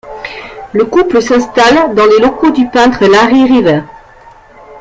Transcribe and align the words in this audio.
Le 0.73 0.83
couple 0.85 1.21
s'installe 1.21 1.93
dans 1.93 2.07
les 2.07 2.17
locaux 2.17 2.49
du 2.49 2.67
peintre 2.67 3.05
Larry 3.05 3.43
Rivers. 3.45 3.85